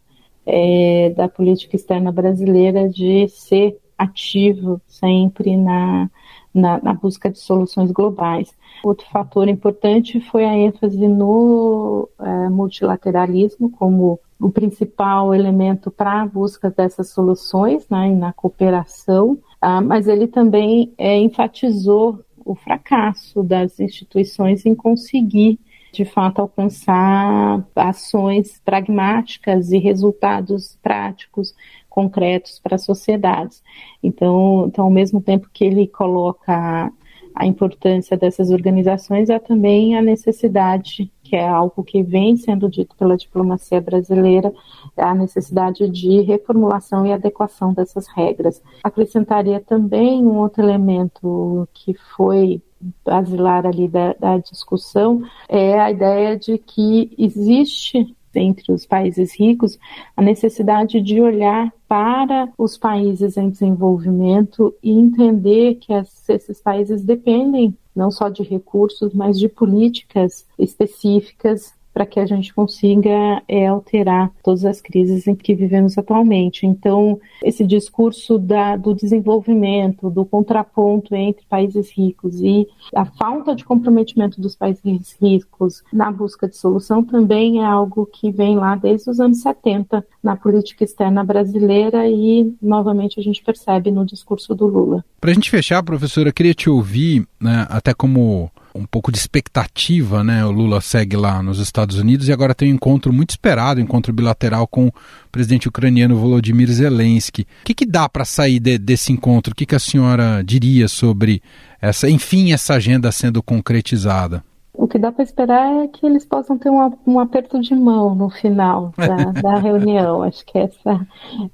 é, 0.45 1.11
da 1.17 1.29
política 1.29 1.77
externa 1.77 2.11
brasileira 2.11 2.89
de 2.89 3.29
ser 3.29 3.79
ativo 3.99 4.81
sempre 4.87 5.57
na, 5.57 6.11
na, 6.53 6.81
na, 6.83 6.95
busca 6.95 7.31
de 7.31 7.39
soluções 7.39 7.91
globais. 7.91 8.55
Outro 8.85 9.07
fator 9.11 9.49
importante 9.49 10.21
foi 10.21 10.45
a 10.45 10.57
ênfase 10.57 11.09
no 11.09 12.09
é, 12.19 12.49
multilateralismo 12.49 13.71
como 13.71 14.21
o 14.39 14.51
principal 14.51 15.35
elemento 15.35 15.91
para 15.91 16.23
a 16.23 16.27
busca 16.27 16.71
dessas 16.71 17.11
soluções 17.11 17.89
né, 17.89 18.11
e 18.11 18.15
na 18.15 18.33
cooperação, 18.33 19.39
ah, 19.61 19.81
mas 19.81 20.07
ele 20.07 20.27
também 20.27 20.93
é, 20.99 21.19
enfatizou 21.19 22.21
o 22.45 22.55
fracasso 22.55 23.43
das 23.43 23.81
instituições 23.81 24.65
em 24.67 24.75
conseguir 24.75 25.59
de 25.93 26.05
fato 26.05 26.41
alcançar 26.41 27.65
ações 27.75 28.61
pragmáticas 28.63 29.73
e 29.73 29.79
resultados 29.79 30.79
práticos 30.83 31.55
concretos 31.97 32.61
para 32.63 32.75
as 32.75 32.85
sociedades. 32.85 33.63
Então, 34.03 34.67
então, 34.69 34.85
ao 34.85 34.91
mesmo 34.91 35.19
tempo 35.19 35.49
que 35.51 35.65
ele 35.65 35.87
coloca 35.87 36.93
a 37.35 37.47
importância 37.47 38.17
dessas 38.17 38.51
organizações, 38.51 39.31
há 39.31 39.41
também 39.41 39.97
a 39.97 40.03
necessidade, 40.03 41.11
que 41.23 41.35
é 41.35 41.47
algo 41.47 41.83
que 41.83 42.03
vem 42.03 42.37
sendo 42.37 42.69
dito 42.69 42.95
pela 42.97 43.17
diplomacia 43.17 43.81
brasileira, 43.81 44.53
a 44.95 45.15
necessidade 45.15 45.89
de 45.89 46.21
reformulação 46.21 47.07
e 47.07 47.13
adequação 47.13 47.73
dessas 47.73 48.07
regras. 48.09 48.63
Acrescentaria 48.85 49.61
também 49.61 50.23
um 50.23 50.39
outro 50.39 50.63
elemento 50.63 51.67
que 51.73 51.95
foi 52.17 52.63
basilar 53.05 53.67
ali 53.67 53.89
da, 53.89 54.13
da 54.15 54.39
discussão, 54.39 55.23
é 55.49 55.79
a 55.81 55.91
ideia 55.91 56.39
de 56.39 56.59
que 56.59 57.15
existe 57.19 58.15
entre 58.35 58.73
os 58.73 58.85
países 58.85 59.39
ricos 59.39 59.79
a 60.17 60.23
necessidade 60.23 61.01
de 61.01 61.21
olhar 61.21 61.73
para 61.89 62.53
os 62.59 62.77
países 62.77 63.37
em 63.37 63.51
desenvolvimento 63.51 64.75
e 64.83 64.91
entender 64.91 65.77
que 65.77 65.93
esses 65.93 66.61
países 66.61 67.03
dependem 67.03 67.77
não 67.95 68.11
só 68.11 68.29
de 68.29 68.43
recursos, 68.43 69.15
mas 69.15 69.39
de 69.39 69.49
políticas 69.49 70.47
específicas 70.59 71.73
para 71.97 72.05
que 72.05 72.21
a 72.21 72.27
gente 72.27 72.53
consiga 72.53 73.43
é, 73.49 73.69
alterar 73.69 74.31
todas 74.45 74.67
as 74.67 74.83
crises 74.83 75.27
em 75.27 75.35
que 75.35 75.55
vivemos 75.55 75.97
atualmente. 75.97 76.67
Então, 76.67 77.19
esse 77.43 77.67
discurso 77.67 78.39
da, 78.39 78.77
do 78.77 78.93
desenvolvimento, 78.93 80.11
do 80.11 80.23
contraponto 80.27 81.15
entre 81.15 81.47
países 81.49 81.91
ricos 81.91 82.39
e 82.43 82.69
a 82.95 83.07
falta 83.07 83.57
de 83.57 83.65
comprometimento 83.65 84.39
dos 84.43 84.55
países 84.55 85.17
ricos 85.19 85.83
na 85.91 86.13
busca 86.13 86.47
de 86.47 86.59
solução 86.59 87.03
também 87.03 87.63
é 87.63 87.65
algo 87.65 88.05
que 88.05 88.31
vem 88.31 88.57
lá 88.57 88.77
desde 88.77 89.09
os 89.09 89.19
anos 89.19 89.41
70 89.41 90.07
na 90.23 90.37
política 90.37 90.85
externa 90.85 91.25
brasileira 91.25 92.07
e, 92.07 92.55
novamente, 92.61 93.19
a 93.19 93.23
gente 93.23 93.43
percebe 93.43 93.91
no 93.91 94.05
discurso 94.05 94.55
do 94.55 94.67
Lula. 94.67 95.03
Para 95.19 95.31
a 95.31 95.35
gente 95.35 95.51
fechar, 95.51 95.83
professora, 95.83 96.31
queria 96.31 96.53
te 96.53 96.69
ouvir, 96.69 97.27
né, 97.41 97.67
até 97.71 97.95
como 97.95 98.51
um 98.77 98.87
pouco 98.87 99.11
de 99.11 99.19
expectativa, 99.19 100.23
né? 100.23 100.45
O 100.45 100.51
Lula 100.51 100.81
segue 100.81 101.17
lá 101.17 101.43
nos 101.43 101.59
Estados 101.59 101.97
Unidos 101.99 102.29
e 102.29 102.33
agora 102.33 102.55
tem 102.55 102.71
um 102.71 102.75
encontro 102.75 103.13
muito 103.13 103.31
esperado, 103.31 103.81
um 103.81 103.85
encontro 103.85 104.13
bilateral 104.13 104.67
com 104.67 104.89
o 104.89 104.93
presidente 105.31 105.69
ucraniano 105.69 106.17
Volodymyr 106.17 106.71
Zelensky. 106.71 107.43
O 107.43 107.65
que, 107.65 107.75
que 107.75 107.87
dá 107.87 108.09
para 108.09 108.25
sair 108.25 108.61
de, 108.61 108.79
desse 108.79 109.13
encontro? 109.13 109.53
O 109.53 109.57
que, 109.57 109.67
que 109.67 109.75
a 109.75 109.81
senhora 109.81 110.43
diria 110.45 110.89
sobre 110.89 111.43
essa, 111.81 112.09
enfim, 112.09 112.53
essa 112.53 112.75
agenda 112.75 113.11
sendo 113.13 113.43
concretizada? 113.43 114.45
O 114.87 114.89
que 114.89 115.01
dá 115.01 115.11
para 115.11 115.25
esperar 115.25 115.83
é 115.83 115.89
que 115.89 116.07
eles 116.07 116.25
possam 116.25 116.57
ter 116.57 116.71
um, 116.71 116.93
um 117.05 117.19
aperto 117.19 117.61
de 117.61 117.75
mão 117.75 118.15
no 118.15 118.31
final 118.31 118.93
da, 118.97 119.33
da 119.43 119.59
reunião. 119.59 120.23
Acho 120.23 120.47
que 120.47 120.57
essa, 120.57 121.05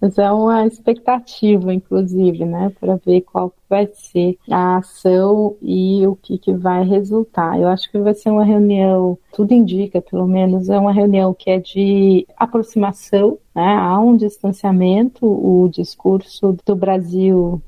essa, 0.02 0.22
é 0.22 0.30
uma 0.30 0.66
expectativa, 0.66 1.72
inclusive, 1.72 2.44
né, 2.44 2.70
para 2.78 2.96
ver 2.96 3.22
qual 3.22 3.50
vai 3.70 3.86
ser 3.86 4.36
a 4.50 4.76
ação 4.76 5.56
e 5.62 6.06
o 6.06 6.14
que, 6.14 6.36
que 6.36 6.52
vai 6.52 6.84
resultar. 6.84 7.58
Eu 7.58 7.68
acho 7.68 7.90
que 7.90 7.98
vai 7.98 8.12
ser 8.12 8.28
uma 8.28 8.44
reunião, 8.44 9.16
tudo 9.32 9.54
indica, 9.54 10.02
pelo 10.02 10.28
menos, 10.28 10.68
é 10.68 10.78
uma 10.78 10.92
reunião 10.92 11.32
que 11.32 11.48
é 11.48 11.58
de 11.58 12.26
aproximação, 12.36 13.38
né, 13.54 13.76
há 13.80 13.98
um 13.98 14.14
distanciamento. 14.14 15.24
O 15.24 15.70
discurso 15.70 16.54
do 16.66 16.76
Brasil 16.76 17.62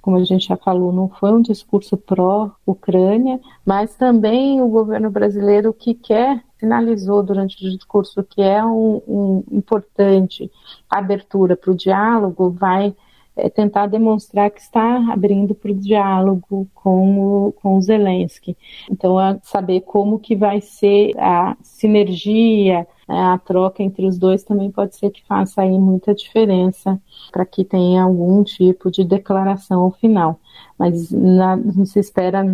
como 0.00 0.16
a 0.16 0.24
gente 0.24 0.48
já 0.48 0.56
falou, 0.56 0.92
não 0.92 1.08
foi 1.08 1.32
um 1.32 1.42
discurso 1.42 1.96
pró-Ucrânia, 1.96 3.40
mas 3.64 3.94
também 3.94 4.60
o 4.60 4.68
governo 4.68 5.10
brasileiro 5.10 5.72
que 5.72 5.94
quer 5.94 6.42
sinalizou 6.58 7.22
durante 7.22 7.56
o 7.66 7.70
discurso 7.70 8.22
que 8.22 8.42
é 8.42 8.64
um, 8.64 9.02
um 9.06 9.44
importante 9.50 10.50
abertura 10.88 11.56
para 11.56 11.70
o 11.70 11.76
diálogo, 11.76 12.50
vai 12.50 12.94
é, 13.36 13.48
tentar 13.48 13.86
demonstrar 13.86 14.50
que 14.50 14.60
está 14.60 15.12
abrindo 15.12 15.54
para 15.54 15.70
o 15.70 15.74
diálogo 15.74 16.68
com 16.74 17.46
o, 17.46 17.52
com 17.52 17.76
o 17.76 17.82
Zelensky. 17.82 18.56
Então, 18.90 19.20
é 19.20 19.38
saber 19.42 19.82
como 19.82 20.18
que 20.18 20.34
vai 20.34 20.60
ser 20.60 21.12
a 21.18 21.56
sinergia, 21.62 22.86
né, 23.08 23.22
a 23.22 23.38
troca 23.38 23.82
entre 23.82 24.06
os 24.06 24.18
dois 24.18 24.44
também 24.44 24.70
pode 24.70 24.96
ser 24.96 25.10
que 25.10 25.26
faça 25.26 25.62
aí 25.62 25.78
muita 25.78 26.14
diferença 26.14 27.00
para 27.32 27.44
que 27.44 27.64
tenha 27.64 28.04
algum 28.04 28.42
tipo 28.44 28.90
de 28.90 29.04
declaração 29.04 29.80
ao 29.82 29.90
final. 29.90 30.38
Mas 30.78 31.10
na, 31.10 31.56
não 31.56 31.84
se 31.84 31.98
espera 31.98 32.44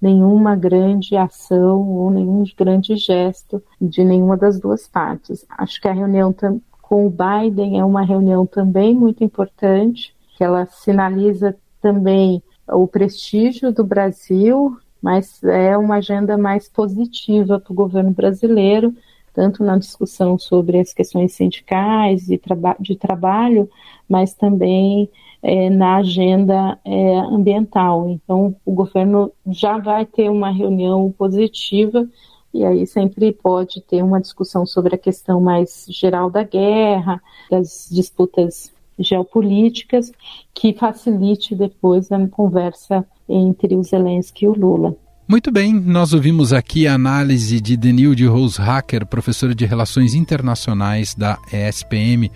nenhuma 0.00 0.54
grande 0.54 1.16
ação 1.16 1.86
ou 1.88 2.10
nenhum 2.10 2.44
grande 2.56 2.96
gesto 2.96 3.62
de 3.80 4.04
nenhuma 4.04 4.36
das 4.36 4.60
duas 4.60 4.86
partes. 4.86 5.44
Acho 5.50 5.80
que 5.80 5.88
a 5.88 5.92
reunião 5.92 6.34
com 6.80 7.06
o 7.06 7.10
Biden 7.10 7.78
é 7.78 7.84
uma 7.84 8.02
reunião 8.02 8.46
também 8.46 8.94
muito 8.94 9.24
importante, 9.24 10.15
que 10.36 10.44
ela 10.44 10.66
sinaliza 10.66 11.56
também 11.80 12.42
o 12.68 12.86
prestígio 12.86 13.72
do 13.72 13.84
Brasil, 13.84 14.76
mas 15.00 15.42
é 15.42 15.76
uma 15.76 15.96
agenda 15.96 16.36
mais 16.36 16.68
positiva 16.68 17.58
para 17.58 17.72
o 17.72 17.76
governo 17.76 18.10
brasileiro, 18.10 18.94
tanto 19.32 19.62
na 19.62 19.78
discussão 19.78 20.38
sobre 20.38 20.80
as 20.80 20.92
questões 20.92 21.32
sindicais 21.32 22.28
e 22.28 22.38
traba 22.38 22.76
de 22.80 22.96
trabalho, 22.96 23.68
mas 24.08 24.34
também 24.34 25.08
é, 25.42 25.70
na 25.70 25.96
agenda 25.96 26.78
é, 26.84 27.18
ambiental. 27.18 28.08
Então, 28.08 28.56
o 28.64 28.72
governo 28.72 29.30
já 29.46 29.78
vai 29.78 30.04
ter 30.04 30.30
uma 30.30 30.50
reunião 30.50 31.12
positiva 31.16 32.08
e 32.52 32.64
aí 32.64 32.86
sempre 32.86 33.32
pode 33.32 33.82
ter 33.82 34.02
uma 34.02 34.20
discussão 34.20 34.64
sobre 34.64 34.94
a 34.94 34.98
questão 34.98 35.40
mais 35.40 35.86
geral 35.88 36.30
da 36.30 36.42
guerra, 36.42 37.22
das 37.50 37.88
disputas 37.92 38.72
geopolíticas 38.98 40.12
que 40.54 40.72
facilite 40.72 41.54
depois 41.54 42.10
a 42.10 42.26
conversa 42.28 43.04
entre 43.28 43.74
o 43.74 43.82
Zelensky 43.82 44.44
e 44.44 44.48
o 44.48 44.54
Lula. 44.54 44.96
Muito 45.28 45.50
bem, 45.50 45.72
nós 45.72 46.12
ouvimos 46.12 46.52
aqui 46.52 46.86
a 46.86 46.94
análise 46.94 47.60
de 47.60 47.76
Denilde 47.76 48.26
Rose-Hacker, 48.26 49.04
professora 49.06 49.54
de 49.56 49.66
Relações 49.66 50.14
Internacionais 50.14 51.16
da 51.16 51.36
ESPM, 51.52 52.30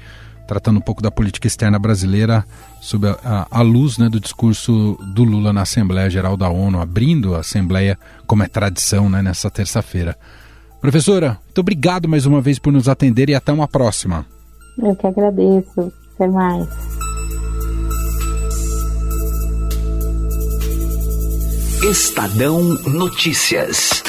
tratando 0.45 0.79
um 0.79 0.83
pouco 0.83 1.01
da 1.01 1.13
política 1.13 1.47
externa 1.47 1.79
brasileira 1.79 2.45
sob 2.81 3.07
a, 3.07 3.17
a, 3.23 3.47
a 3.61 3.63
luz 3.63 3.97
né, 3.97 4.09
do 4.09 4.19
discurso 4.19 4.99
do 5.15 5.23
Lula 5.23 5.53
na 5.53 5.63
Assembleia 5.63 6.11
Geral 6.11 6.37
da 6.37 6.49
ONU, 6.49 6.81
abrindo 6.81 7.37
a 7.37 7.41
Assembleia, 7.41 7.97
como 8.27 8.43
é 8.43 8.49
tradição, 8.49 9.09
né, 9.09 9.23
nessa 9.23 9.49
terça-feira. 9.49 10.17
Professora, 10.81 11.39
muito 11.45 11.61
obrigado 11.61 12.09
mais 12.09 12.27
uma 12.27 12.41
vez 12.41 12.59
por 12.59 12.73
nos 12.73 12.89
atender 12.89 13.31
e 13.31 13.37
até 13.37 13.53
uma 13.53 13.69
próxima. 13.69 14.27
Eu 14.77 14.97
que 14.97 15.07
agradeço. 15.07 15.93
Até 16.21 16.29
mais. 16.29 16.69
Estadão 21.83 22.63
Notícias. 22.87 24.03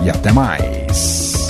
e 0.03 0.09
até 0.09 0.33
mais. 0.33 1.42